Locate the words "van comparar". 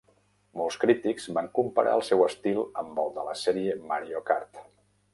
1.39-1.95